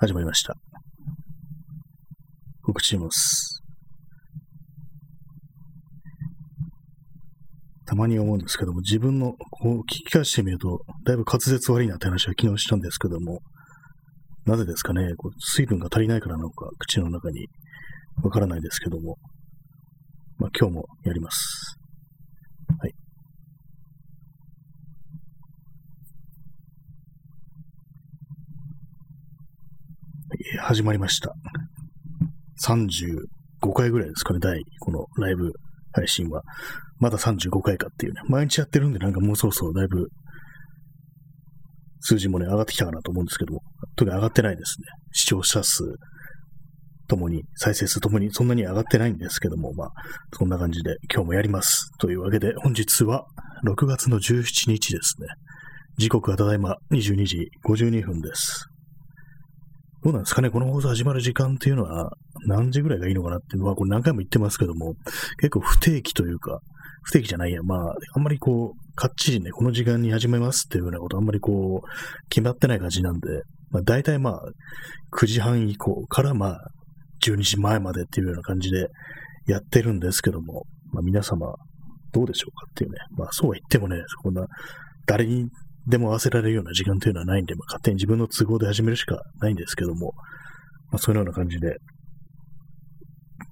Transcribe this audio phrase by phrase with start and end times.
[0.00, 0.54] 始まりました。
[2.62, 3.62] 告知します。
[7.84, 13.40] たまに思うんですけども、自分のこう聞き返してみると、だいぶ滑舌悪いなって話は昨日したんですけども、
[14.46, 17.48] なぜですかね、こう水分が足りないからなのか、口の中に
[18.22, 19.18] わからないですけども、
[20.38, 21.76] まあ今日もやります。
[22.78, 22.88] はい。
[22.88, 22.94] はい
[30.60, 31.34] 始まりました。
[32.62, 35.52] 35回ぐらいですかね、第、このライブ
[35.92, 36.42] 配信は。
[36.98, 38.20] まだ35回かっていうね。
[38.28, 40.08] 毎日やってるんで、なんかもうそろそろだいぶ、
[42.00, 43.62] 数字もね、上がってきたかなと思うんですけども、
[43.96, 44.86] 特に上がってないですね。
[45.12, 45.84] 視聴者数
[47.08, 49.90] ともに、再生数ともにそんなに上がってないんですけども、まあ、
[50.32, 51.90] そんな感じで今日もやります。
[51.98, 53.26] というわけで、本日は
[53.66, 55.26] 6月の17日ですね。
[55.98, 58.66] 時刻はただいま22時52分です。
[60.02, 60.48] どうなんですかね？
[60.50, 62.12] この放送始まる時間っていうのは
[62.46, 64.94] 何時ぐらいがいいのかなっていうのは、これ何回も言ってますけども、
[65.38, 66.60] 結構不定期というか、
[67.02, 74.42] 不定期じゃないや、まあ、あんまりこう、かっちりね、この時間に始めますっていうようなことあんまりこう、決まってない感じなんで、まあ大体まあ、
[75.12, 76.58] 9時半以降からまあ、
[77.24, 78.88] 12時前までっていうような感じで
[79.46, 81.54] やってるんですけども、まあ皆様、
[82.12, 84.46] どうでしょうかっていうね、まあそうは言ってもね、こんな、
[85.06, 85.46] 誰に
[85.86, 90.12] でも合わせられるような時間というのはないんで、まあ、勝手に自分の都合で始めるしかないんですけども、
[90.90, 91.76] まあ、そういうような感じで、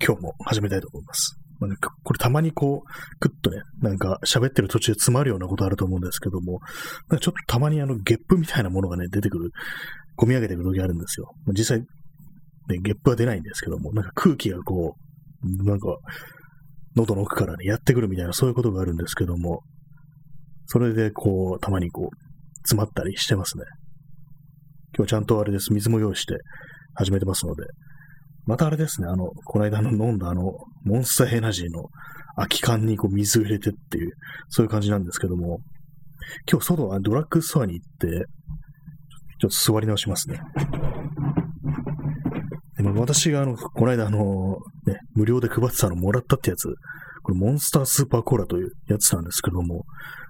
[0.05, 1.39] 今日も始めたいと思います。
[1.61, 6.61] まあね、これたまにこう、クッとね、なんか喋ってる途中で詰まるようなことあると思うんですけども、
[7.11, 9.51] ちょっとたまにあのゲップみたいなものがね、出てくる、
[10.17, 11.33] 込み上げてくる時あるんですよ。
[11.47, 11.87] まあ実際、ね、
[12.83, 14.95] ゲップは出ないんですけども、なんか空気がこ
[15.43, 15.97] う、なんか、
[16.95, 19.63] 喉の奥からね、やってくるみたいな、そういうことがあるんですけども、
[20.71, 22.17] それでこう、たまにこう、
[22.59, 23.65] 詰まったりしてますね。
[24.97, 25.73] 今日ちゃんとあれです。
[25.73, 26.37] 水も用意して
[26.95, 27.65] 始めてますので。
[28.45, 29.09] またあれですね。
[29.09, 30.53] あの、この間の飲んだあの、
[30.85, 31.85] モンスターエナジーの
[32.37, 34.13] 空き缶にこう水を入れてっていう、
[34.49, 35.61] そういう感じなんですけども、
[36.51, 38.27] 今日外ドラッグストアに行って、
[39.41, 40.41] ちょっと座り直しますね。
[42.77, 46.69] でも私があの、この間あの、ね、無料で配ってたのもらったってやつ、
[47.23, 49.85] これモンスタースーパーコーラというやつなんですけども、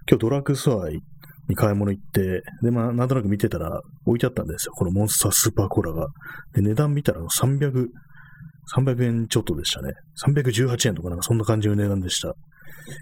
[0.09, 4.73] 今日ドラッグストアに買い物行って、で、まあ、なんとなく見てたら置いてあったんですよ。
[4.73, 6.09] このモンスタースーパーコーラが。
[6.55, 7.89] で、値段見たら300、
[8.75, 9.93] 300円ちょっとでしたね。
[10.27, 12.35] 318円とかなんかそんな感じの値段でした。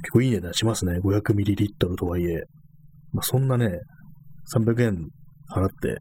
[0.02, 0.98] 結構いい値段しますね。
[0.98, 2.42] 500ml とはいえ。
[3.12, 3.70] まあ、そんなね、
[4.52, 5.08] 300円
[5.52, 5.98] 払って、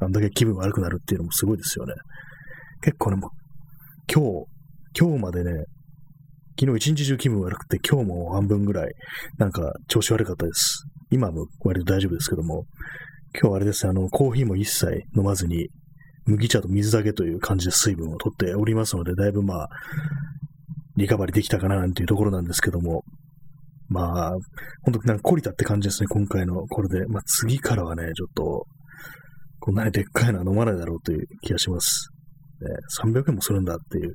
[0.00, 1.94] あんだけ気分悪くなるっていうのもすごいですよね。
[2.82, 3.30] 結構ね、もう、
[4.12, 4.46] 今日、
[4.98, 5.64] 今日までね、
[6.58, 8.94] 昨日一日中気分悪くて、今日も半分ぐらい、
[9.36, 10.86] なんか調子悪かったです。
[11.10, 12.64] 今も割と大丈夫ですけども、
[13.34, 15.68] 今日はあれですね、あの、コーヒーも一切飲まずに、
[16.24, 19.68] 麦茶と水だけという感じで水分を取っておりますので、だいぶまあ、
[20.96, 23.04] リカバリできたかななんていうところなんですけども、
[23.88, 24.30] まあ、
[24.82, 27.06] 本当なんか懲りたって感じですね、今回のこれで。
[27.06, 28.66] まあ次からはね、ちょっと、
[29.60, 32.08] こんなにでっかいのは飲まないだろうという気がします。
[32.60, 34.14] ね、300円もするんだっていう。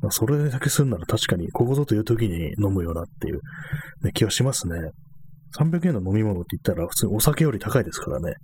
[0.00, 3.40] まあ、それだけするなら確かに、ここぞという時に飲むよなっていう、
[4.02, 4.78] ね、気はしますね。
[5.58, 8.34] 300円の飲み物って言ったら普通にお酒より高いですからね。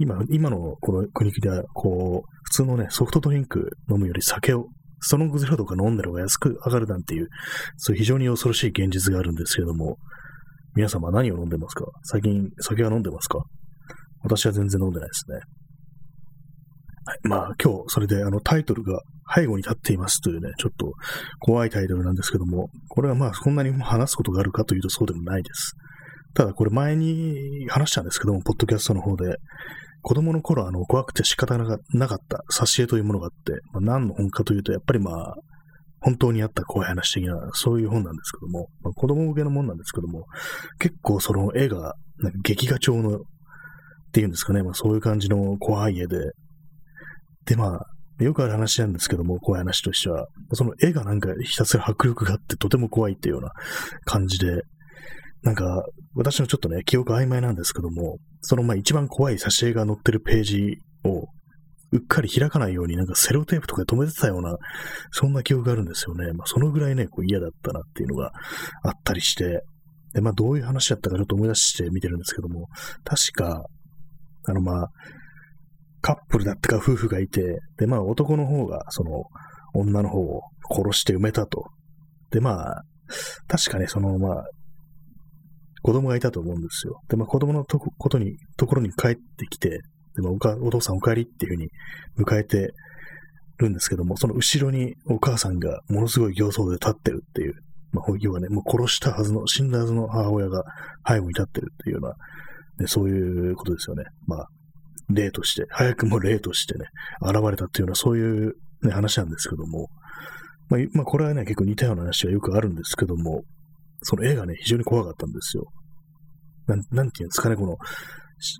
[0.00, 4.66] 今、今のこの国では、こう、普通のね、ソフトドリンク飲むより酒を、
[5.00, 7.28] ストロングゼロとか飲んだ方が安く上がるなんていう、
[7.76, 9.96] そういう非常に恐ろしい現実があるんですけども、
[10.74, 11.86] 皆様何を飲んでますか？
[12.04, 13.40] 最近酒は飲んでますか？
[14.22, 15.40] 私は全然飲んでないですね。
[17.22, 19.00] まあ今日それであのタイトルが
[19.34, 20.92] 背後に立っていますというね、ちょっと
[21.40, 25.74] 怖いタイトルなんですけども、これはまあそんなに話すことがあるかというとそうでもないです。
[26.34, 29.36] ただこれ前に話したんですけども、ポッドキャストの方で、
[30.02, 35.34] 子供の頃あの怖くて仕方なかった挿絵というものがあって、まあ、何の本かというと、やっぱりまあ、
[36.00, 40.26] 本当にあった怖い話的な、そういう本なんですけども、まあ、子供向けのもんなんですけども、
[40.78, 43.20] 結構その絵が、なんか劇画調の、っ
[44.12, 46.16] ていうんですかね、まあそういう感じの怖い絵で、
[47.48, 47.86] でまあ、
[48.22, 53.52] よくある話なんですけども、怖い話としては、その絵がなんかひたすら迫力があってとても怖いっていうような
[54.04, 54.62] 感じで、
[55.42, 55.82] なんか、
[56.14, 61.26] 私のちょっとね、記憶曖昧なんですけども、そのまあ一番怖い挿絵が載ってるページを、
[61.90, 64.58] うっかり開かないようになんかセロテープとかで止めてたような、
[65.10, 66.32] そんな記憶があるんですよね。
[66.34, 68.32] まあそのぐらいね、こう嫌だったなっていうのが
[68.82, 69.62] あったりして、
[70.12, 72.66] で、まあどういう話だったかちょっと思い出して見てるんですけども、
[73.04, 73.64] 確か、
[74.48, 74.88] あのまあ、
[76.08, 79.24] カップルだったか夫婦がいて、でまあ男の方がその
[79.74, 80.40] 女の方を
[80.70, 81.66] 殺して埋めたと。
[82.30, 82.82] でまあ、
[83.46, 84.44] 確かね、そのまあ、
[85.82, 87.02] 子供がいたと思うんですよ。
[87.10, 89.82] で、まあ子供のとこことに、ところに帰ってきて、
[90.16, 91.68] でもおかお父さんお帰りっていうふうに
[92.18, 92.72] 迎えて
[93.58, 97.54] るんですけども、その後ろにお母さんがものすごい形相で立ってるっていう、
[97.92, 100.64] まあ、要はね、もう殺したはずの、死んだはずの母親が
[101.06, 102.14] 背後に立ってるっていうような、
[102.78, 104.04] ね、そういうことですよね。
[104.26, 104.48] まあ、
[105.10, 106.86] 例として、早くも例としてね、
[107.22, 109.88] 現れたっていうような、そういう、ね、話なんですけども、
[110.68, 113.42] まあ、まあ、これはね、結構似たような話がよくあるんですけども、
[114.02, 115.64] その絵がね、非常に怖かったんですよ。
[116.66, 117.76] なん、なんていうんですかね、この、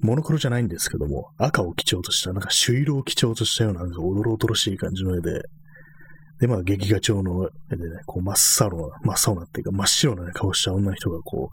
[0.03, 5.43] モノクロじゃないんですけども、赤を基調とした、なんか朱色を基調としたような、なんかおどろおどろしい感じの絵で、
[6.41, 11.51] で、まあ、劇画調の絵でね、こう、真っ青な、真っ青なっていうか、真っ白な、ね、顔した女の人が、こ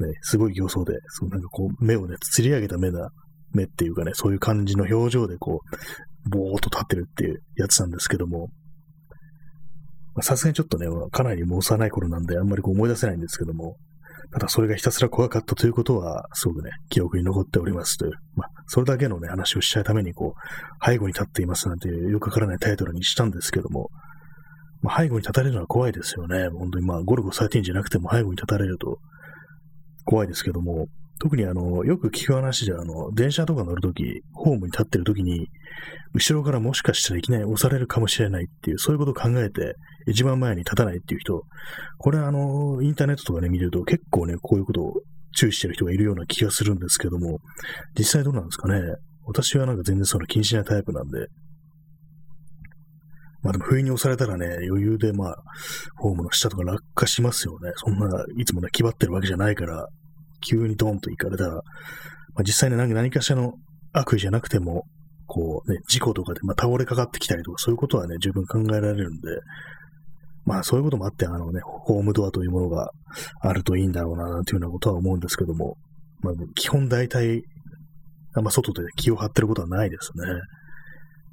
[0.00, 3.10] う、ね、すごい形相で、そのなんかこう、目をね、つり上げた目だ、
[3.54, 5.60] 目っていうかね、そういう感じの表情で、こ
[6.26, 8.48] う、ぼーっと立ってるっていうやつなんですけども、
[10.20, 13.76] さすがにちょっとね、かなりもう幼い頃なんで、あんまりこう思い出せないんですけども、
[14.32, 23.90] ただそれがひたすら怖かったということは、すごくね、記憶に残っておりますという、まあ、それだけのね、話をしちゃうために、こう、背後に立っていますなんていう、よくわからないタイトルにしたんですけども、
[24.82, 26.48] まあ、背後に立たれるのは怖いですよね。
[26.48, 28.98] 本当にまあ、ゴルゴ13じゃなくても背後に立たれると
[30.04, 30.86] 怖いですけども、
[31.22, 34.02] 特にあの、よく聞く話で、あの、電車とか乗るとき、
[34.32, 35.46] ホームに立ってるときに、
[36.14, 39.76] 後ろからもしかしたらいきなり押されるかもしれないっていう、そういうことを考えて、
[40.08, 41.44] 一番前に立たないっていう人、
[41.98, 44.94] これあの、インターネットとかで、ね、見ると結構ね、こういうことを
[45.36, 47.38] 注意してる人がいるような気がするんですけども、
[47.96, 48.80] 実際どうなんですかね。
[49.24, 51.28] 私はなんか全然その気にしないタイプなんで、
[53.42, 55.36] まあでも不意に押されたらね、余裕でまあ、
[55.98, 57.70] ホームの下とか落下しますよね。
[57.76, 59.86] そんな、いつもね、気張ってるわけじゃないから、
[60.42, 61.60] 急にドーンと行かれたら、ま
[62.40, 63.52] あ、実際ね、何かしらの
[63.92, 64.84] 悪意じゃなくても、
[65.26, 69.28] こうね、事故とかで、まあ、倒れかかってきたりとか、そういうことはね、十分考えられるんで、
[70.44, 72.90] まあそういうこともあって、あのね、ホームドアというものが
[73.40, 75.76] あるといいんだろうな、なんていうようなことは思うんですけども、
[76.20, 77.42] まあ基本大体、
[78.34, 80.24] あんま外で気を張ってることはないですね。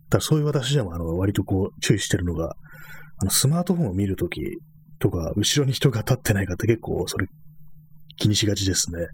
[0.09, 2.55] だそういう私でも、あの、割とこう、注意してるのが、
[3.21, 4.41] あの、スマートフォンを見るとき
[4.99, 7.27] とか、後ろに人が立ってないかって結構、それ
[8.19, 9.01] 気にしがちですね。
[9.01, 9.05] っ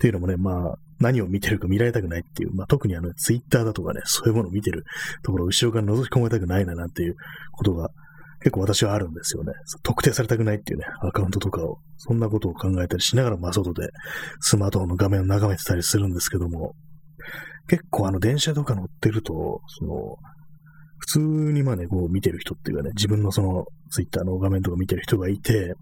[0.00, 4.84] ていうのもね、まあ、何を見てるか見られたくないっていう、まあ、特にあの、ツイッターだとかね、そういうものを見てる
[5.22, 7.16] ところを、後ろから覗き込まれたくないな、なんていう
[7.52, 7.88] ことが、
[8.42, 9.52] 結構私はあるんですよね。
[9.82, 13.88] 特定されたくないっていうね、アカウントとかを、そんなことを考えたりしながら、まあ、外で
[14.40, 16.74] スマートフォンの画面を眺めてたりするんですけども、
[17.68, 20.16] 結構あの、電車とか乗ってると、その、
[20.98, 25.74] 普通にまあね、こう見てる人っていうかね、自分のそのツイッターの画面とか見てる人がいて、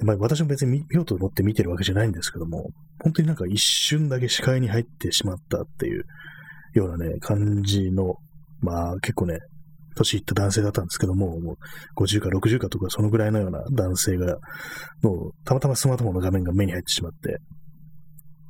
[0.00, 2.70] まあ、私も別に見ようと思って見てるわけじゃないんですけども、
[3.02, 6.04] 本当になんか一瞬だけ視界に入ってしまったっていう
[6.74, 8.14] ようなね、感じの、
[8.60, 9.38] まあ結構ね、
[9.94, 14.38] 年いった男性だったんですけども、もう50か60かとかそのぐらいのような男性が、
[15.02, 17.38] もうたまたまスマートフォンの画面が目に入ってしまって、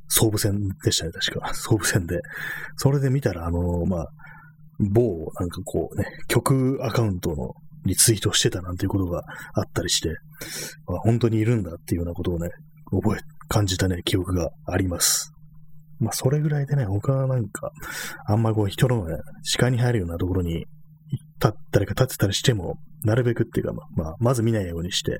[0.07, 1.53] 総武線でしたね、確か。
[1.55, 2.21] 総武線で。
[2.77, 4.07] それで見たら、あの、まあ、
[4.79, 7.53] 某、なんかこうね、曲アカウントの
[7.85, 10.09] リツイートしてたなんていうことがあったりして、
[10.87, 12.49] まあ、本当にいるんだっていうようなことをね、
[12.91, 15.33] 覚え、感じたね、記憶があります。
[15.99, 17.71] まあ、それぐらいでね、他はなんか、
[18.27, 20.65] あんまこう人のね、視界に入るようなところに、
[21.39, 25.19] 立ったりか立ってたりしても、なるべくっていうか、まあ、まず見ないようにして、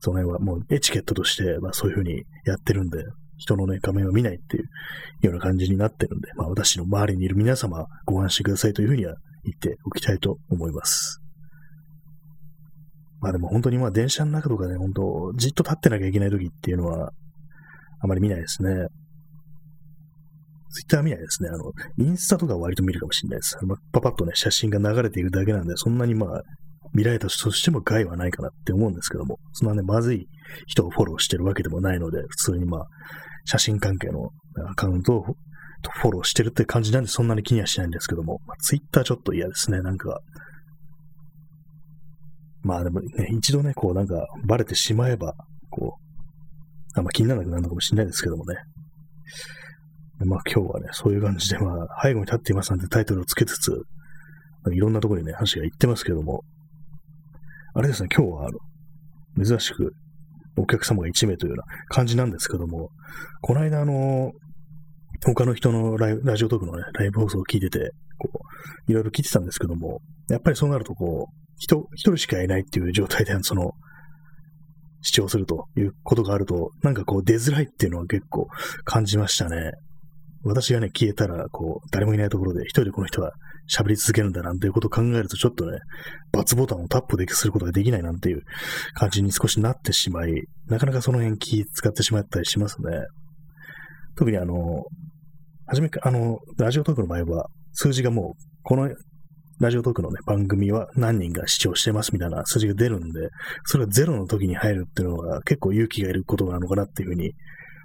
[0.00, 3.04] その辺はもうエチケットとして、まあそういうふうにやってるんで、
[3.38, 11.21] 人のね、画面を見ないっていうような感じになってるんで、まあ私の周りにいる皆様、ご安心くださいというふうには言っておきたいと思います。
[13.22, 17.12] まあでも本当にまあ電車の中とかね、本当じっと立ってなきゃいけない時っていうのは、
[18.00, 18.88] あまり見ないですね。
[20.70, 21.50] ツイッター見ないですね。
[21.50, 23.56] あの、インスタとか割と見るかもしれないです。
[23.64, 26.42] まあ、パパッとね、写真が流れているだけなんで、そんなにまあ、
[26.94, 30.26] 見られたとしても害はないかなって思うんですけども、そんなね、まずい
[30.66, 32.86] 人をフォローしてるわけでもないので、普通にまあ、
[33.44, 34.30] 写真関係の
[34.68, 35.22] アカウントを
[35.90, 39.80] フォローしてるって感じなんで、そんなに気にはしないんですけども、まあ、ツイッターちょっと嫌ですね。
[39.82, 40.20] なんか、
[42.62, 45.34] まあでもね、一度ね、こうなんかバレてしまえば、
[45.70, 48.56] こう、あんま気にならなくなるのかもしれないですけどもね。
[50.24, 53.82] まあ今日はね、そういう感じで、まあ、背後に立っていますなんてタイトルをつけつつ、
[54.70, 56.44] いろんなところにね、話が行ってますけども、
[57.74, 59.94] あれですね、今日はあの、珍しく
[60.56, 62.90] お客様が1名というような感じなんですけども、
[63.40, 64.32] この間あの、
[65.24, 68.30] 他の人のララジオトークのね、ライブ放送を聞いてて、こ
[68.88, 73.72] う、いろいろ聞いてたんですけども、やっぱりそうなるとこう、人、一人しかいないっていう状態で、その、
[75.02, 78.46] 視聴するということがあると、なんかこう出づらいっていうのは結構
[78.84, 79.72] 感じましたね。
[80.44, 83.32] 私がね、消えたら、こう、誰もいないところで一人でこの人は
[83.70, 85.78] 喋り続けるんだなんていうことを考えると、ちょっとね、
[86.32, 88.42] ×ボタンをタップですることができないなんていう
[88.94, 90.32] 感じに少しなってしまい、
[90.66, 92.90] なかなかその辺気使ってしまったりしますね。
[94.16, 94.84] 特にあの、
[95.66, 98.90] はじめあの、ラジオトークの場合は、数字がもう、この
[99.60, 103.28] ラジオトークのね、番組は何人が視聴してますみたいな数字が出るんで、
[103.64, 107.32] それがゼロの時に入るっていうのは結構勇気がいることなのかなっていうふうに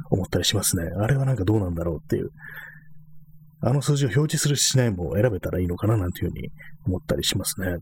[0.09, 0.83] 思ったりしますね。
[0.97, 2.29] あれはなんかどうなんだろうっていう。
[3.61, 6.49] あの数字を表示するしないも選べたらいいのかななんていうふうに
[6.85, 7.77] 思ったりしますね。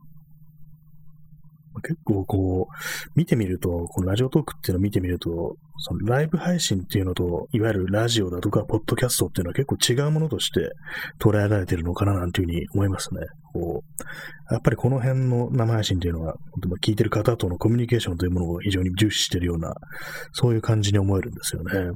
[1.82, 10.72] 結構こう、見てみると、このラジオトークっていうのを見てみると、そのライブ配信っていうのと、いわゆるラジオだとか、ポッドキャストっていうのは結構違うものとして
[11.20, 13.22] 捉えられてるのかななんていうふうに思いますね。
[13.53, 16.36] こう、やっぱりこの辺の生配信っていうのは、
[16.82, 19.74] 聞いてる方とのコミュニケーションというものを非常に重視してるような、
[20.32, 21.91] そういう感じに思えるんですよね。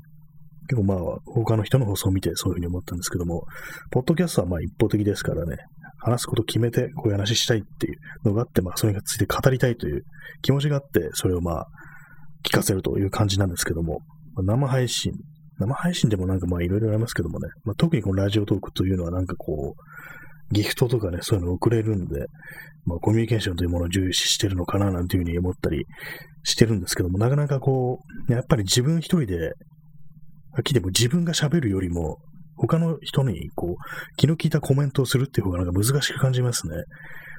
[0.69, 3.45] 結構まあ、他の人の放送を見てそういうふうに思ったんですけども、
[3.89, 5.57] ポッドキャストはまあ一方的ですからね、
[5.99, 10.03] 話すこと決めてこういう話したいっていうのがあって、まあ、それについて語りたいという
[10.41, 11.67] 気持ちがあって、それをまあ、
[12.43, 13.99] 聞かせるという感じなんですけども、
[14.35, 15.11] まあ、生配信、
[15.57, 22.25] 生配信でもなんかまあいろいろありますけどもね、まあ、特にこのラジオトークというのはなんかこう、ギフトとかね、そういうのを送れるんで、
[22.85, 25.85] まあ、コミュニケーションというものを重視してるのかななんていうふうに思ったり
[26.43, 29.53] してるんですけども、なかなかこう、やっぱり自分一人で、
[30.63, 32.17] きでも自分が喋るよりも、
[32.59, 36.75] 他の人に、こう、気の利いたコメントをするっていう方がなんか難しく感じますね。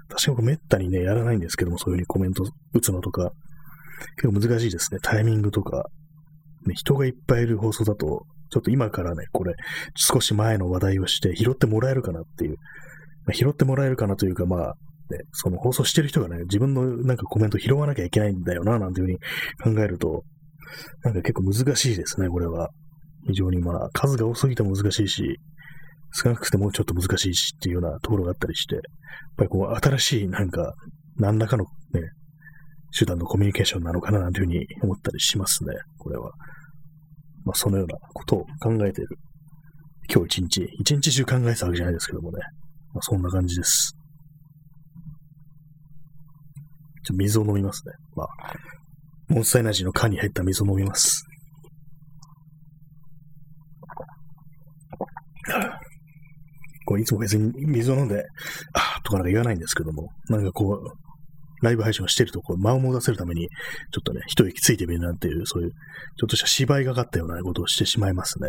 [0.09, 3.31] 私はめったにね、やらないんですけども、そういうふうにコメント打つのとか、
[4.17, 4.99] 結構難しいですね。
[5.03, 5.85] タイミングとか。
[6.67, 9.55] ね、人がいっぱいいる放送だと、ちょっと今からね、これ、
[9.95, 12.57] 少し前の話題をして拾ってもらえるかなっていう、
[13.25, 14.75] まあ、拾ってもらえるかなというか、まあ、
[15.11, 20.25] ね、その放送してる人がね、自分のなんかコメント拾わなきゃいけないんだよな、なんていうふうに考えると、
[21.03, 22.71] なんか結構難しいですね、これは。
[23.27, 25.39] 非常にまあ、数が多すぎても難しいし、
[26.13, 28.83] 少なくてもちょっと難しいしっていうようなところがあったりして、やっ
[29.37, 30.75] ぱりこう、新しいなんか、
[31.17, 32.11] 何らかのね、
[32.97, 36.33] 手段のコミュニケーションなのかななんていうふうに思ったりしますね、これは。
[37.45, 39.17] まあ、そのようなことを考えている。
[40.13, 42.39] 今日一日、一日中考えたわけじゃないですけどもね。
[42.93, 43.95] まあ、そんな感じです。
[47.07, 47.95] ちょ水を飲みますね。
[48.17, 48.29] まあ、
[49.29, 51.25] モンスターエナジーの缶に入った水を飲みます。
[56.91, 58.25] こういつも別に水を飲んで、
[58.73, 68.49] あーとかなんか言わないんですけども、なんかこう、ライブ配信をしてると、こう、間を持たせるために、ちょっとね、一息ついてみるなんていう、そういう、ちょっとした芝居がかったようなことをしてしまいますね。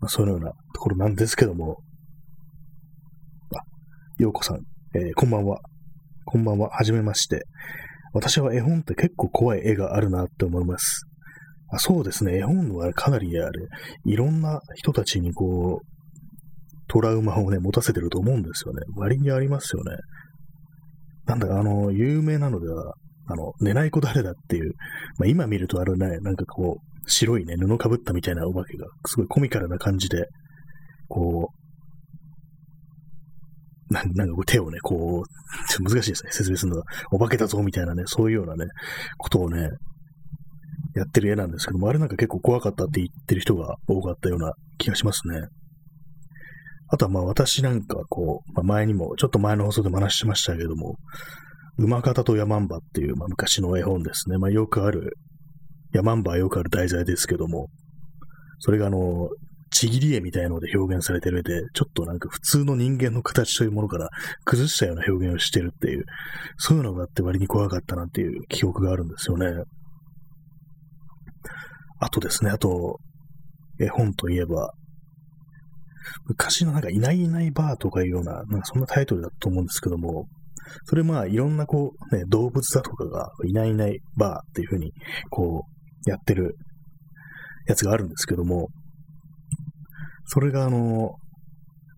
[0.00, 1.82] まあ、そのようなところなんですけども、
[3.54, 3.58] あ、
[4.22, 4.60] ようこさん、
[4.94, 5.60] えー、こんばんは。
[6.24, 6.70] こんばんは。
[6.70, 7.42] はじめまして。
[8.14, 11.02] 私は絵本って結構怖い絵があるなって思います。
[11.70, 12.38] あそうですね。
[12.38, 13.66] 絵本はかなりあれ、
[14.06, 15.99] いろんな人たちにこう、
[16.90, 18.82] トラウマをね、持たせてると思うんですよね。
[18.96, 19.92] 割にありますよね。
[21.26, 22.94] なんだか、あの、有名なのでは、
[23.28, 24.72] あの、寝ない子誰だっていう、
[25.18, 30.26] まあ、今見るとあるね、なんかこう、白いね、布かぶったみたいなお化けが、すごいコミカルな感じで、
[31.08, 31.50] こ
[33.88, 38.66] う、なんかこう手をね、こう、難しいですね、説明するのが、お化けだぞみたいなね、そういうようなね、
[39.16, 39.68] ことをね、
[40.96, 45.46] やってる絵なんですけども、あれなんか結構怖かったって言ってる人が多かったような気がしますね。
[46.92, 50.96] あとはまあ私なんかこう、まあ、前にも、ちょっと前の放送でも話しましたけども、
[51.78, 54.38] 馬方とヤマンバっていう、まあ、昔の絵本ですね。
[54.38, 55.16] まあよくある、
[55.92, 57.68] ヤマンバはよくある題材ですけども、
[58.58, 59.28] それがあの、
[59.70, 64.08] ちぎり絵みたいので表現されてる絵で、ちょっとなんか普通の人間の形というものから
[64.44, 66.04] 崩したような表現をしてるっていう、
[66.58, 69.46] そういうのがあって割に怖かったなっていう記憶があるんですよね。
[72.00, 72.98] あとですね、あと、
[73.78, 74.72] 絵本といえば、
[76.26, 80.26] 昔のなんかいないいないバーとかいうような、なんかそんなタイトルだと思うんですけども、
[80.84, 84.92] それまあいろんなこう、ね、動物だとかがいないいないバーっていう風に
[85.30, 85.64] こ
[86.06, 86.56] うやってる
[87.66, 88.68] やつがあるんですけども、
[90.26, 91.10] それがあの、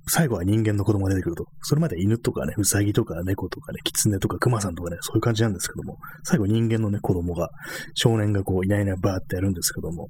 [0.09, 1.45] 最後は人間の子供が出てくると。
[1.61, 7.51] それまで犬とかね、うさぎとか猫とかね、狐とか熊さんとかね、そういう感じなんですけども、最後人間のね、子供が、
[7.95, 10.09] 少年がこう、いないいないバーってやるんですけども、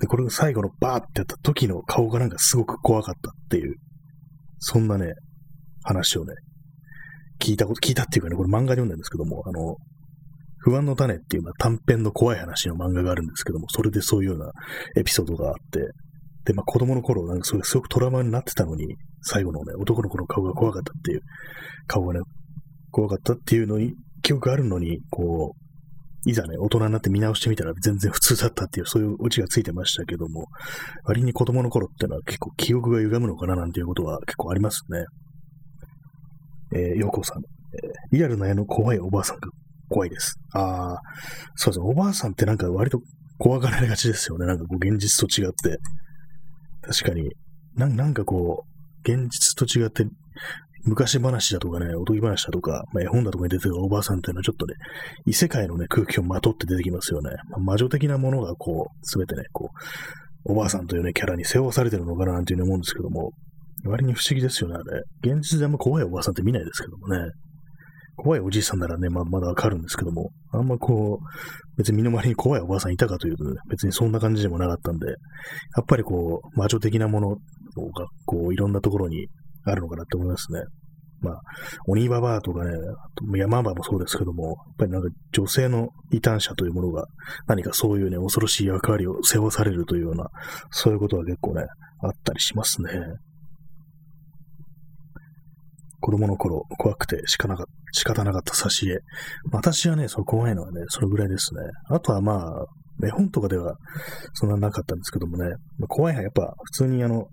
[0.00, 3.76] で、これが最後のバーってやった時の顔がなんかすごく怖かったっていう、
[4.58, 5.12] そんなね、
[5.82, 6.34] 話をね、
[7.38, 9.76] 聞いたこと、聞いたっていうかね、これ漫画で読んだんですけども、あの、
[10.58, 14.52] 不安の種っていう、まあ、短編の怖い話の漫画があるんですけども、それでそういうような
[14.96, 15.80] エピソードがあって、
[16.44, 21.20] で、まあ、子供の頃、なんかそれすごくトラウマになってたのに、最後のね、男の子の顔が怖かったっていう、
[21.86, 22.20] 顔がね、
[22.90, 25.69] 怖かったっていうのに、記憶があるのに、こう、
[26.26, 30.48] いざね、大人になって見直してみたら全然普通だったっていう、そういうオチがついてましたけども、
[31.04, 35.04] 割に子供の頃ってのは結構記憶が歪むのかななんていうことは結構ありますね。
[36.72, 39.48] えー、ようこさん、えー、リアルな絵の怖いおばあさんが
[39.88, 40.36] 怖いです。
[40.52, 40.98] ああ、
[41.56, 43.00] そうですね、おばあさんってなんか割と
[43.38, 44.46] 怖がられがちですよね。
[44.46, 45.78] なんかこう現実と違って。
[46.82, 47.30] 確かに、
[47.74, 50.04] ななんかこう、現実と違って、
[50.84, 54.74] 昔話だとかね、おとぎ話だとか、まあ、絵本だとかに出てくるおばあさんっていうのはちょっとね、
[55.26, 57.30] 異世界のね、空気をまとって出てきますよね。
[57.50, 59.70] まあ、魔女的なものがこう、すべてね、こ
[60.46, 63.32] う、おばあさんというね、キャラに背負わされてるのかななんていうふうに思うんですけども、
[63.84, 65.32] 割に不思議ですよね、あれ。
[65.32, 67.30] 現実であんま怖いおばあさんって見ないですけどもね。
[68.16, 75.14] 怖いおじいさんならね、まあ、まだわかるんですけども、あんまこう、別に身の回りに怖いおばあさんいたかというと、ね、別にそんな感じでもなかったんで、や
[75.80, 77.38] っぱりこう、魔女的なものが、
[78.26, 79.28] こう、いろんなところに
[79.64, 80.60] あるのかなって思いますね。
[81.20, 81.40] まあ、
[81.86, 82.72] 鬼ババアとかね、
[83.36, 87.04] 山場もそうですけども、やっぱりなんか女性の異端者というものが
[87.46, 90.28] 何かそういうね、恐ろしい役割を背負わされるというような、
[90.70, 91.66] そういうことは結構ね、
[92.02, 92.90] あったりしますね。
[96.00, 99.00] 子供の頃、怖くて仕方なか仕方なかった差し入れ。
[99.52, 101.60] 私はね、その怖いのはね、それぐらいですね。
[101.90, 103.76] あとはまあ、絵本とかでは
[104.34, 105.54] そんななかったんですけどもね、
[105.88, 107.26] 怖いのはやっぱ普通にあの、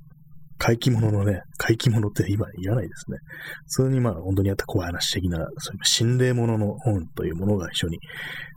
[0.58, 3.18] 怪奇物のね、怪奇物って今言わないですね。
[3.66, 8.00] 普通にまあ本当にあった怖い話的な、そういう心霊物のの本というものが非常に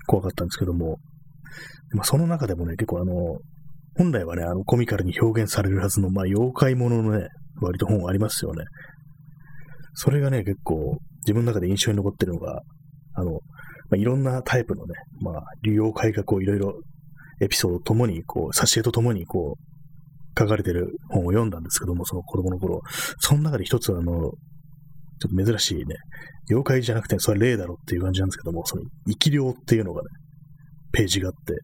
[0.06, 0.98] 怖かったんですけども、
[1.92, 3.38] まあ、その中でもね、結構あの、
[3.96, 7.26] 本来はね、あのコミカルに表現されるはずの、まあ妖怪物のね、
[7.60, 8.64] 割と本ありますよね。
[9.94, 12.62] それがね、結構自分の中で印象に残ってるのが、
[13.14, 13.38] あの、ま
[13.94, 16.74] あ、いろんなタイプのね、まあ、妖怪がこういろいろ
[17.40, 19.69] エピソードともに、こう、挿絵とともに、こう、
[20.40, 22.80] 書かれてる本を読んだんですけども、その子供の頃。
[23.18, 24.30] その中で一つあの、ちょ
[25.32, 25.96] っと珍しいね、
[26.48, 30.08] 妖怪じゃなくて、それは霊だろっていう感じなんですけども、その、生き量っていうのがね、
[30.92, 31.54] ページがあって、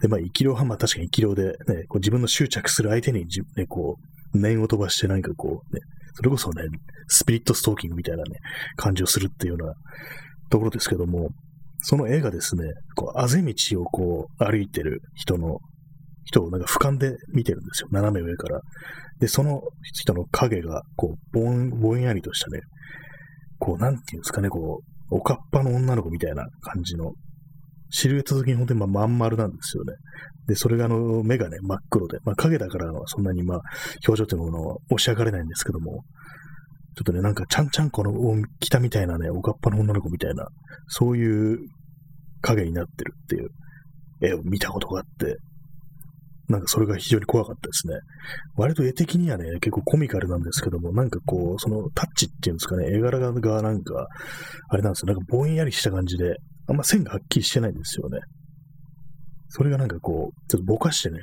[0.00, 1.52] で、まあ、生き量はまあ確かに生き量で、ね、
[1.88, 3.26] こう自分の執着する相手に、
[3.56, 3.96] ね、こ
[4.34, 5.80] う、念を飛ばして何かこう、ね、
[6.14, 6.64] それこそね、
[7.08, 8.38] スピリットストーキングみたいなね、
[8.76, 9.74] 感じをするっていうような
[10.50, 11.30] ところですけども、
[11.82, 12.64] その絵がですね、
[12.94, 15.60] こう、あぜ道をこう、歩いてる人の、
[16.24, 17.88] 人をなんか俯瞰で見てるんですよ。
[17.90, 18.60] 斜め上から。
[19.18, 22.60] で、その人の影が、こう、ぼん、ぼんやりとしたね、
[23.58, 27.12] こう、なんていうんですかね、こう、おかっぱの女の子みたいな感じの、
[27.90, 29.94] シルエット的に本当にままん丸なんですよね。
[30.46, 33.60] で、それがあの、目がね、真っ黒で、まあ影だからそんなにまあ、
[34.06, 36.04] 表情というものを押し上がれないんですけども、
[36.96, 38.12] ちょっとね、なんかちゃんちゃんこの
[38.60, 40.46] 着たみたいなね、おかっぱの女の子みたいな、
[40.86, 41.58] そういう
[42.42, 43.48] 影になってるっていう
[44.22, 45.36] 絵を見たことがあって、
[46.50, 47.94] なんかそれが非常に怖かったですね。
[48.56, 54.08] 割と絵的にはね、結構コミカルなんですけども、なんかこう、そのタッチっていうんですかね、絵柄がなんか、
[54.68, 56.36] あれなんですよ、なんかぼんやりした感じで、
[56.66, 58.18] あんま線がはっきりしてないんですよね。
[59.48, 61.20] それがなんかこう、ちょっとぼかしてね、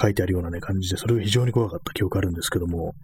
[0.00, 2.94] 書いてあるようなね、感じで、それが非常に怖かった記憶あるんですけども、やっ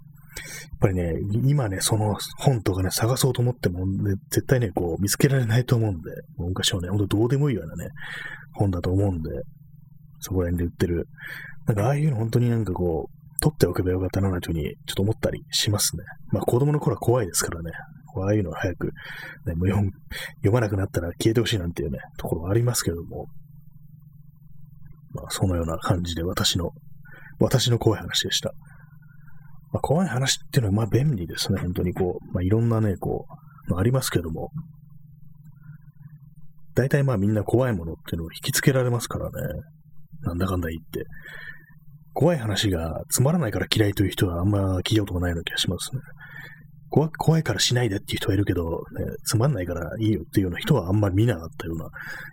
[0.81, 7.91] ぱりね、今ね、その本とかね、探そうと思っても、ね、絶対ね、こう、見つけられないと思うんで、昔はね、ほんとどうでもいいようなね、
[8.55, 9.31] 本だと思うんで、
[10.23, 11.09] そこら辺で売ってる。
[11.67, 16.05] なんか、ああいうの本当になんかこう、取っておけばよかったな、というふうに、ちょっと思ったりしますね。
[16.33, 17.73] まあ、子供の頃は怖いですからね。
[18.15, 18.93] ああいうのは早く、
[19.47, 19.91] ね、もう読
[20.37, 23.27] 読まなくなったら消えてほしいなんていうね、ところはありますけども、
[25.15, 26.71] まあ、そのような感じで私の、
[27.39, 28.53] 私の怖い話でした。
[29.73, 31.61] まあ、怖い話っていうのは、まあ、便利ですね。
[31.61, 33.27] 本当にこう、まあ、いろんなね、こ
[33.67, 34.51] う、まあ、ありますけども、
[36.75, 39.33] 大体まあみんな怖いものっていうのを引きつけられますからね。
[40.23, 41.05] なんだかんだ言って。
[42.15, 46.03] 怖い話がつまらないから嫌いという人はあんま聞いたことがないような気がしますね。
[46.91, 48.77] 怖怖いからしないでっていう人はいるけど、ね、
[49.25, 51.89] つまんないからいいよっていうような人はあんまり見なかったような、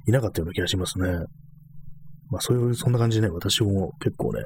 [0.06, 1.08] いなかったような気がしますね。
[2.30, 4.42] まあそういう、そんな感じでね、私も結構ね、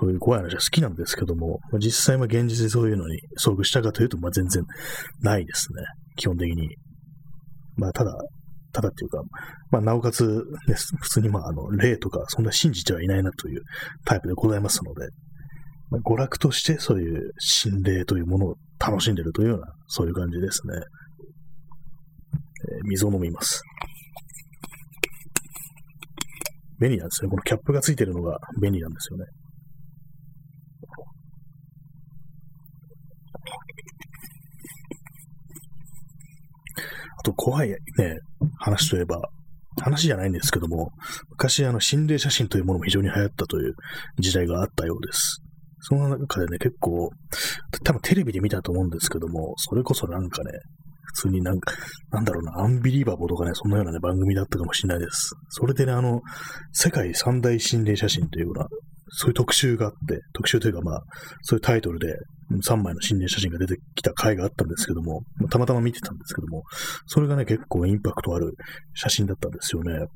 [0.00, 4.64] そういう怖い話は好きなんですけども、まあ、実際は現実でそういうのに遭遇したかというと、まあ全然
[5.20, 5.82] ないですね。
[6.16, 6.76] 基本的に。
[7.76, 8.12] まあただ、
[8.76, 9.22] ただっていうか、
[9.70, 13.62] まあなおかつ、ね、普通にまああの、霊とかそんな信じてはいないなという
[14.04, 15.08] タイプでございますので、
[15.88, 20.74] まあ、娯楽としてそういう心霊というものを楽しんでるというような、そういう感じですね。
[20.76, 23.62] えー、水を飲みます。
[26.78, 27.30] 便利なんですね。
[27.30, 29.24] このキャップがついてるのが便利なんですよね。
[37.15, 37.76] あと、怖いね、
[38.58, 39.20] 話といえば、
[39.80, 40.92] 話じゃないんですけども、
[41.30, 43.74] 昔、あの、心霊写真というものも非常に流行ったという
[44.18, 45.42] 時代があったようです。
[45.80, 47.10] その中でね、結構、
[47.84, 50.50] 多分テレビで見たと思うんですけども、それこそなんかね、
[51.04, 51.72] 普通になんか、
[52.10, 55.34] なんだろうな、アンビリーバボーとかね、そんなようなね、番組だったかもしれないです。
[55.50, 56.22] それでね、あの、
[56.72, 58.66] 世界三大心霊写真というような、
[59.08, 61.02] そういう特集があって、特集というかまあ、
[61.42, 62.16] そういうタイトルで
[62.64, 66.62] 3枚の心霊写真が出てきた回があったんですけども、たまたま見てたんですけども、
[67.06, 68.54] それがね、結構インパクトある
[68.94, 70.06] 写真だったんですよね。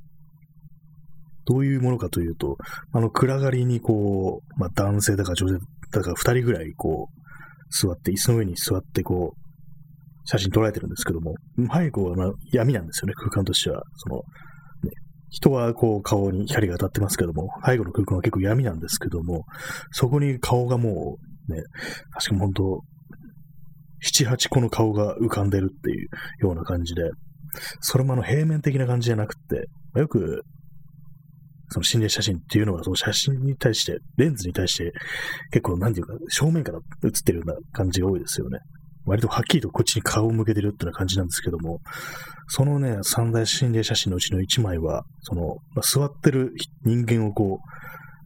[1.46, 2.56] どういうものかというと、
[2.92, 5.54] あの、暗がりにこう、まあ、男性だか女性
[5.90, 7.20] だから二人ぐらいこう、
[7.72, 9.40] 座って、椅子の上に座ってこう、
[10.24, 11.34] 写真撮られてるんですけども、
[11.72, 13.82] 背後はまあ闇なんですよね、空間としては。
[13.96, 14.22] その、
[15.30, 19.46] 人はこう顔に光が当たってますけども、背後の空間は結構闇なんですけども、
[19.92, 21.62] そこに顔がもうね、
[22.12, 22.82] 確かに本当
[24.00, 26.08] 七八個の顔が浮かんでるっていう
[26.40, 27.10] ような感じで、
[27.80, 30.42] それもあの平面的な感じじゃなくて、よく、
[31.68, 34.92] その心霊写真っていうのは、その写真に対して、レンズに対して、
[35.52, 38.58] 結構、なんていうか、正面から写ってるような感じが多いですよね。
[39.10, 41.80] 割とはっきりとこっちに顔を向けてるっていう感じなんですけども、
[42.46, 46.52] そのね、三大心霊写真のうちの一枚は、その、まあ、座ってる
[46.84, 47.58] 人間をこ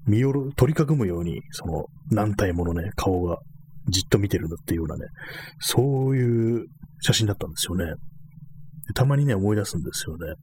[0.07, 3.39] う、見よる、取り囲むように、その、何体ものね、顔が
[3.89, 5.07] じっと見てるんだっていうようなね、
[5.59, 6.67] そういう
[7.01, 7.95] 写真だったんですよね。
[8.95, 10.35] たまにね、思い出すんですよね。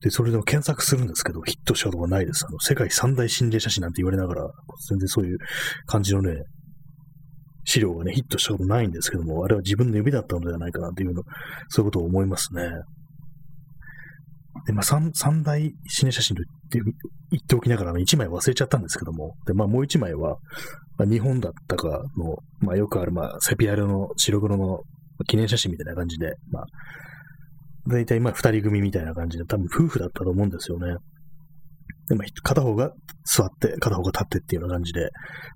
[0.00, 2.46] で、それでも検索するんですけど、ヒットしたことがないです。
[2.48, 4.50] あの、世界三大心霊写真なんて言われながら、
[4.88, 5.38] 全然そういう
[5.84, 6.42] 感じのね、
[7.64, 11.22] 資料がね、ヒットしたことないんですけども、あれは自分の指だったのではないかなっていうの、
[11.68, 12.62] そういうことを思いますね。
[14.66, 16.92] で、まあ、三、三大心霊写真と言って
[17.30, 20.38] 言っておきながら、一枚忘れちゃったんですけども、で、まあ、もう一枚は、
[20.98, 24.80] まあ、日本だったかの、まあ、よくある、まあ、セピア色の白黒の
[25.26, 26.64] 記念写真みたいな感じで、まあ、
[27.88, 30.96] 大体まあ二人組みたいな感じで、多分夫婦だったと思うんですよね。
[32.10, 32.92] で、まあ、片方が
[33.24, 35.10] 座って、片方が立ってっていうような感じで、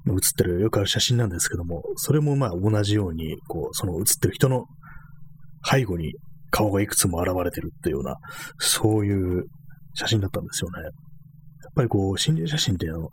[0.04, 4.66] まあ、写ってるよくある写真なんですけども、それもまあ同じように、こう、その写ってる人の
[5.68, 6.14] 背後に
[6.50, 8.16] 顔がいくつも現れてるっていうような、
[8.58, 9.44] そういう
[9.94, 10.84] 写真だったんですよね。
[10.84, 10.92] やっ
[11.74, 13.08] ぱりこう、心霊写真ってあの、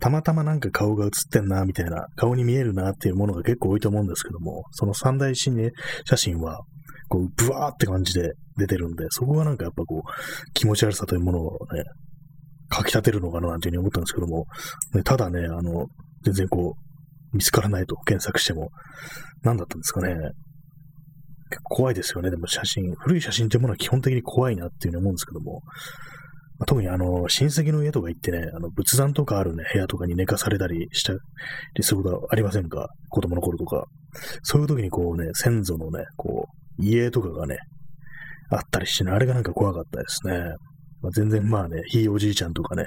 [0.00, 5.72] たまたまなんか顔が写ってんな、みたいな、顔に見えるなっていうものが結構多いと思うんですけども、その三大心霊
[6.06, 6.62] 写真は、
[7.08, 11.84] こう、ブワーって感じで出てるんで、そこがなんかやっぱこう、気持ち悪さというものをね、
[12.68, 14.46] かき立てるのかななんていうふうに思ったんですけども、
[14.94, 15.86] ね、ただね、あの、
[16.22, 18.70] 全然こう、見つからないと検索しても、
[19.42, 20.14] 何だったんですかね。
[21.50, 22.30] 結構怖いですよね。
[22.30, 25.62] でも写真、古い写真ってものは基本的に怖いなっていうふうに思うんですけども、
[26.58, 31.18] まあ、特にあの、親戚の家とか行ってね、あの、仏壇とかあるね、部屋とかに寝かされたりしたり
[31.82, 32.88] することはありませんか？
[33.10, 33.84] 子供の頃とか。
[34.42, 36.48] そういう時にこうね、先祖のね、こ
[36.78, 37.58] う、家とかがね、
[38.50, 40.40] あったりしてね、あれがなんか怖かったですね。
[41.06, 42.84] まあ、全然まあね、ひいおじいちゃんとかね、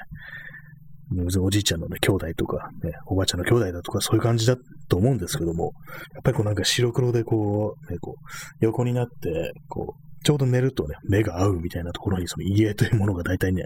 [1.39, 4.57] おじいちゃんのね、兄弟とか、ね、おばあちゃんの兄弟だとか、そういう感じだ
[4.89, 5.71] と思うんですけども、
[6.13, 8.23] やっぱりこうなんか白黒でこう、ね、こう、
[8.59, 13.63] 横になって、こう、ちょうど寝るとね、目が合うみたいなところにその家というものが大体ね、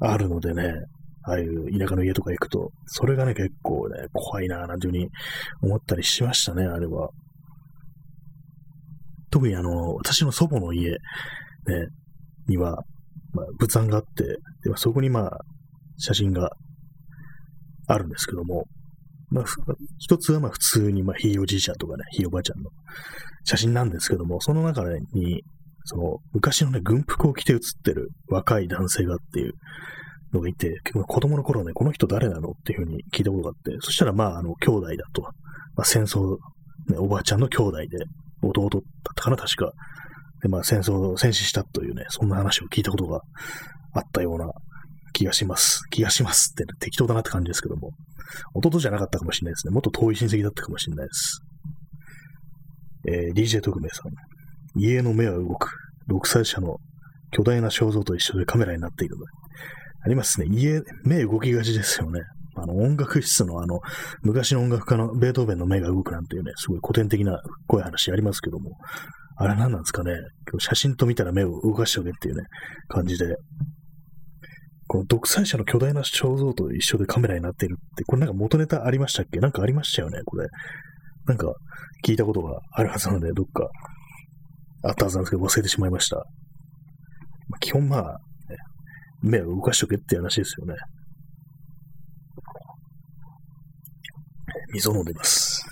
[0.00, 0.72] あるのでね、
[1.24, 5.08] ああいう田舎の家とか行くと、それがね、結構ね、怖いなぁ、なんていうふうに
[5.62, 7.10] 思ったりしましたね、あれは。
[9.30, 10.98] 特にあの、私の祖母の家、ね、
[12.48, 12.82] には、
[13.32, 14.24] まあ、仏壇があって、
[14.64, 15.38] ではそこにまあ、
[15.98, 16.50] 写真が
[17.86, 18.64] あるんですけども、
[19.30, 19.44] まあ、
[19.98, 22.70] 一つはまあ普通に、まあ、ひいおじいちゃんとかね、ひいおばあちゃんの
[23.44, 24.82] 写真なんですけども、その中
[25.14, 25.42] に、
[25.84, 29.54] その、昔のね、軍服を着て写ってる若い男性がっていう
[30.32, 35.22] のがいて、結構子供の頃ね、この人誰なのっていうふうに聞いたことがあって、そしたらまあ、あの、兄弟だと。
[35.22, 35.30] ま
[35.78, 36.36] あ、戦争、
[36.88, 37.86] ね、おばあちゃんの兄弟で、
[38.42, 38.82] 弟だっ
[39.16, 39.72] たかな、確か。
[40.42, 43.20] で、まあ、戦争を戦死したというね、そんな話を聞いたことが
[43.94, 44.50] あったような
[45.12, 45.82] 気がします。
[45.90, 47.90] 気がしますって、ね、適当だなって感じですけども。
[48.54, 49.72] 弟じゃなかったかもしれないですね。
[49.72, 51.40] もっと遠い親戚だったかもしれないです。
[53.08, 54.80] えー、DJ 特命さん。
[54.80, 55.68] 家の目は動く。
[56.08, 56.78] 6歳者の
[57.30, 59.30] 巨大な肖像と一緒でカメラになっているので。
[60.04, 60.46] ありますね。
[60.50, 62.20] 家、目動きがちですよね。
[62.56, 63.80] あの、音楽室のあの、
[64.22, 68.72] 昔の音楽家のベートーベンの目が動くなんていうね、すごい古典的な怖い話ありますけども、
[69.42, 70.12] あれ何なんですかね。
[70.48, 72.44] 今日写真と見たら目を動かしておけっていうね、
[72.86, 73.36] 感じで。
[74.86, 79.40] この独裁者の巨大な肖像と一緒でカメラになっているって、これなんか元ネタありましたっけ？
[79.40, 80.46] なんかありましたよね、これ。
[81.26, 81.52] なんか
[82.04, 83.68] 聞いたことがあるはずなので、どっか
[84.84, 86.24] あったはずなんですけど忘れてしまいました。
[87.58, 88.18] 基本まあ、ね、
[89.22, 90.74] 目を動かしておけって話ですよね。
[94.72, 95.66] 水を飲んでます。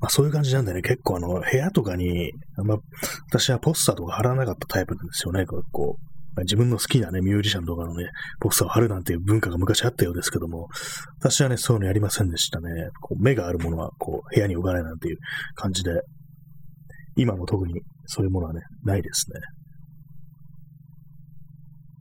[0.00, 2.78] まあ、そういう感じなんでね、結構あの、部屋とかに、まあ、
[3.28, 5.96] 私はポスターとか貼らなかったタイプなんですよね、結構。
[6.34, 10.68] まあ、自分の好きなね、ミュージシャンとかのね、ポスターを貼るなんていう文化が昔あったようですけども、
[11.18, 12.68] 私はね、そういうのやりませんでしたね。
[13.00, 15.16] こう目があるものは、こう、部屋に置かないなんていう
[15.54, 16.02] 感じで、
[17.16, 19.40] 今も特にそういうものはね、ないですね。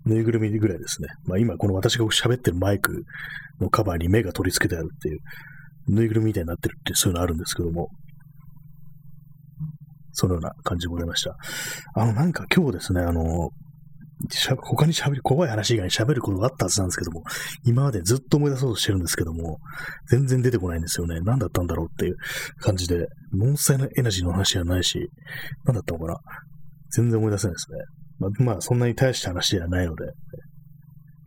[0.06, 1.08] ぬいぐるみぐらいですね。
[1.26, 3.06] まあ今この私が喋ってるマイク
[3.60, 5.20] のカバーに目が取り付けてあるっていう、
[5.88, 7.90] ぬいぐるみみたいになってるってそういうのあるんですけども、
[10.12, 11.36] そのような感じでございました。
[11.96, 13.50] あの、なんか今日ですね、あの、
[14.62, 17.24] 他に喋る、怖い話以外に喋ることがあったはずなんですけども、
[17.66, 19.60] 今までずっと思い出そうとしてるんですけども、
[20.10, 21.20] 全然出てこないんですよね。
[21.22, 22.16] 何だったんだろうっていう
[22.60, 25.10] 感じで、モンスターのエナジーの話じゃないし、
[25.66, 26.20] 何だったのかな
[26.92, 27.78] 全然思い出せないですね。
[28.18, 30.06] まあ、まあ、そんなに大した話ではないので、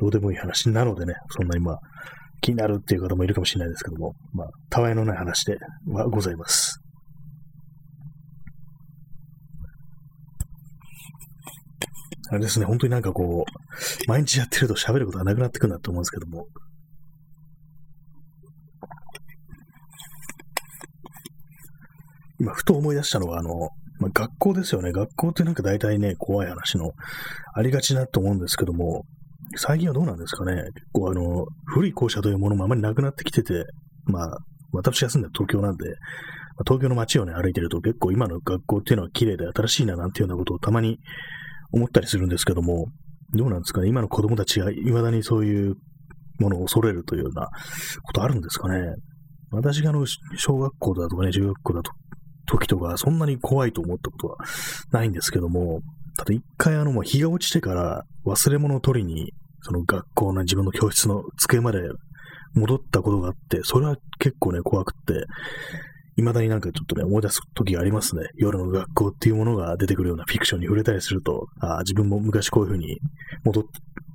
[0.01, 1.79] どうでもいい話なのでね、そんなにまあ、
[2.41, 6.81] 気になるっていう方もいるかもしれないですけども、まあ、たわいのない話ではございます。
[12.31, 16.47] あれですね、本当になんかこう、毎日やってると喋ることがなくなってくるなと思うんですけども、
[22.39, 24.93] 今、ふと思い出したのは、あの、まあ、学校ですよね。
[24.93, 26.93] 学校ってなんか大体ね、怖い話の
[27.55, 29.05] ありがちなと思うんですけども、
[29.57, 30.55] 最近はどうなんですかね。
[30.75, 33.65] 結構あの、古い校舎というものもあまりなくなってきてて、
[34.05, 34.39] まあ、
[34.73, 35.95] 私が住んでる東京なんで、
[36.67, 40.99] 東京の街をね、歩いてると結構今の学校っていうのは綺麗で新しいななんていうようなことをたまに
[41.73, 42.87] 思ったりするんですけども、
[43.35, 43.89] どうなんですかね。
[43.89, 45.77] 今の子供たちが未だにそういう
[46.41, 47.49] ものを恐れるというような
[48.03, 48.95] ことあるんですかね。
[49.51, 51.93] 私があの、小学校だとかね、中学校だと、
[52.47, 54.37] 時とか、そんなに怖いと思ったことは
[54.91, 55.81] ないんですけども、
[56.19, 61.79] ただ一回あの、もう日が落ちてから忘れ物を取りに、その学校の自分の教室の机まで
[62.55, 65.25] 戻ったことがあって、それは結構ね、怖くって、
[66.17, 68.23] 未だになんかちょっとね、思い出す時がありますね。
[68.35, 72.99] 夜の学校っていうものが出てくるようなフィクションに触れたりすると、ああ、自分も昔こういう風に
[73.45, 73.65] 戻っ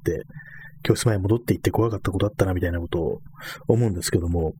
[0.03, 0.23] て、
[0.83, 3.21] 教室前に戻っていって怖かったことあったなみたいなことを
[3.69, 4.53] 思うんですけども、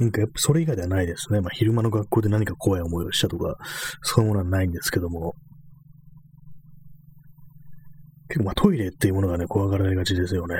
[0.00, 1.42] なんかやっぱそれ以外ではないですね。
[1.42, 3.56] まあ昼間の学校で何か怖い思いをしたとか、
[4.00, 5.34] そういうものはないんですけども、
[8.28, 10.56] 結構まあトイレっていうものがね、怖がられがちですよね。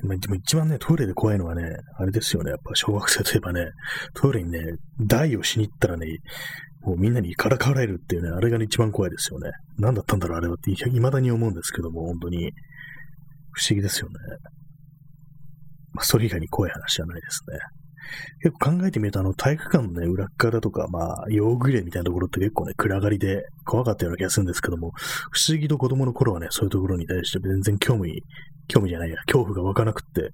[0.00, 1.62] でも一番ね、トイレで怖いのはね、
[1.96, 2.50] あれですよね。
[2.50, 3.70] やっぱ小学生といえばね、
[4.14, 4.60] トイレにね、
[5.00, 6.06] 台をしに行ったらね、
[6.82, 9.50] もうみんなにからかわれるっていうね、あれが一番怖いですよね。
[9.78, 12.52] 何だったんだろう、あれはって、未だに思うんですけども、本当に。
[13.52, 14.14] 不思議ですよね。
[15.92, 17.58] まあ、それ以外に怖い話じゃないですね。
[18.42, 24.92] 結構考えてみると、あの、体育館のね、裏側とか、まあ、用具入れみたいなところって結構ね、暗がりで怖かったような気がするんですけども、
[25.30, 28.22] 不思議と子供の頃はね、そういうところに対して全然興味、
[28.68, 30.30] 興味じゃないや、恐怖が湧かなくって、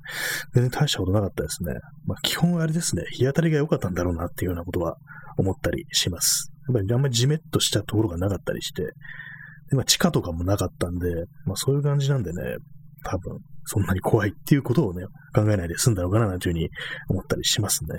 [0.55, 1.75] 全然大したことなかったですね。
[2.07, 4.97] まあ、基本あれですね、日当たりが良かったんだろうなっていうようなことは
[5.37, 6.51] 思ったりします。
[6.69, 11.09] やっぱりあんまりじめっとしたところがなかったりして、でまあ、地下とかもなかったんで、
[11.47, 12.57] まあ、そういう感じなんでね、
[13.05, 16.69] 多分、そんなに怖いっていうことをね、考えないで済んだのかななんていうふうに
[17.09, 17.97] 思ったりしますね。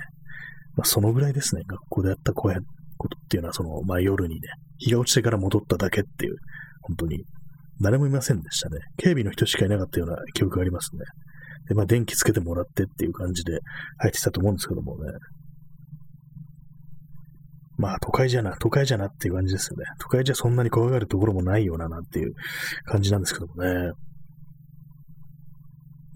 [0.76, 2.58] まあ、そのぐらいですね、学校でやった怖い
[2.96, 4.40] ことっていうのは、その、まあ、夜にね、
[4.78, 6.36] 日が落ちてから戻っただけっていう、
[6.82, 7.24] 本当に、
[7.80, 8.78] 誰もいませんでしたね。
[8.96, 11.02] 警備の人しかいなかったような記憶がありますね。
[11.68, 13.60] で、まあ、電気つけてもらってっていう感じで
[13.98, 15.12] 入ってたと思うんですけどもね。
[17.78, 19.84] まあ、都会じゃな、都会じゃなっていう感じですよね。
[19.98, 22.32] 都会じゃそんなに怖がるところもないよななんていう
[22.84, 23.92] 感じなんですけどもね。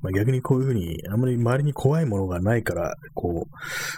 [0.02, 3.46] まあ、逆にこういうふうに、あんまり周りに怖いものがないから、こ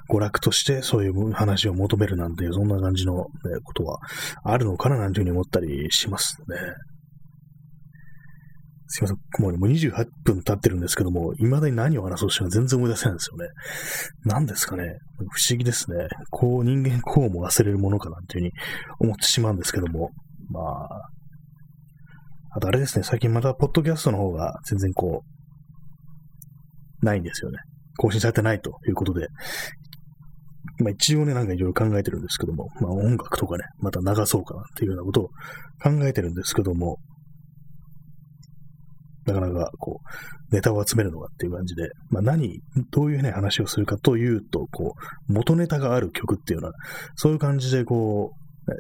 [0.09, 3.25] う、娯楽としてそういう話を求めるなんていう、そんな感じの、ね、
[3.63, 3.99] ことは
[4.45, 6.57] あるのかななんていうふうに思ったりしますね。
[8.95, 9.19] すいません。
[9.43, 13.49] もうも28分経ってるんですけども、未だに何を話そうとしても全然思い出せないんですよね。
[14.27, 14.99] 何ですかね。
[15.17, 16.09] 不思議ですね。
[16.31, 18.53] こう、人間こうも忘れるものかなっていうふうに
[18.99, 20.11] 思ってしまうんですけども。
[20.51, 21.09] まあ、
[22.55, 25.32] あとあれですね、最近またポッドキャストの方が全然こう、
[27.03, 27.59] ないんですよね。
[27.99, 29.29] 更新されてないということで、
[30.79, 35.29] まあ一応ね、なんかいろいろ考えてるんですけども、まあ音楽とかね、また流そうかなっていうようなことを
[35.83, 36.99] 考えてるんですけども、
[39.27, 40.01] なかなかこ
[40.51, 42.61] う、ネタを集めるのがっていう感じで、まあ何、
[42.91, 44.95] どういうね、話をするかというと、こ
[45.29, 46.77] う、元ネタがある曲っていうような、
[47.15, 48.73] そういう感じでこう、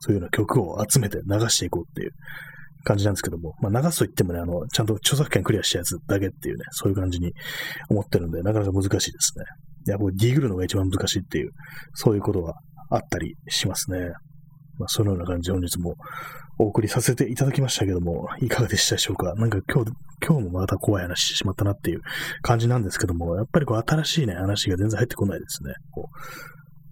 [0.00, 2.10] そういうような曲を集めて流していこうっていう
[2.86, 7.32] 感じなんですけども、まあ、流すと言ってもね、あの、ちゃんと著作権クリアしたやつだけっていうね、そういう感じに
[7.90, 9.44] 思ってるんで、なかなか難しいですね。
[9.88, 11.50] いや、もうディグるのが一番難しいっていう、
[11.94, 12.54] そういうことが
[12.90, 14.10] あったりしますね。
[14.78, 15.94] まあ、そのような感じで本日も
[16.58, 19.34] お送りさせていただきましたけども、いかがでしたでしょうか？
[19.34, 19.92] なんか今日、
[20.24, 22.00] 今日もまた怖い話してしまったなっていう
[22.42, 25.72] 感じなんですけども、やっぱりこう新しいね、話が全然入ってこないですね。
[25.90, 26.18] こう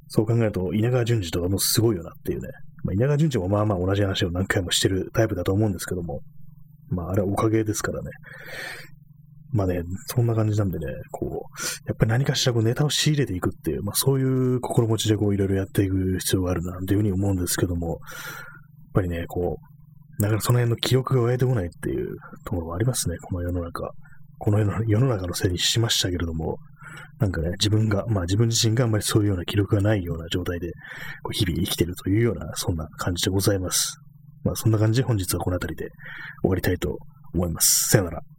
[0.08, 2.48] そう考えると、稲川淳二とかもすごいよなっていうね、
[2.84, 6.20] まあ、稲川淳二もまあまあ同じ話を何回もしてるタイプだと思うんですけども、
[6.90, 8.10] まああれはおかげですからね。
[9.52, 11.30] まあね、そんな感じなんでね、こう、
[11.86, 17.98] やっぱり何かしらこうネタを仕入れていくっていう、まあそういう心持ちでこういろいろやっていく必要があるなっていうふうに思うんですけども、やっ
[18.94, 19.58] ぱりね、こ
[20.18, 23.90] う、なかなかその辺の記憶が湧いてこないっていうところはありますね、この世の中。
[24.38, 26.58] この世の世の中のせいにしましたけれども、
[27.18, 30.72] なんかね、自分が、まあ自分自身があんまりそういうような記録がないような状態で、
[31.22, 33.98] こう日々生きてるというような、そんな感じでございます。
[34.42, 35.90] まあそんな感じで本日はこの辺りで
[36.42, 36.98] 終わりたいと
[37.32, 37.90] 思います。
[37.90, 38.33] さよなら。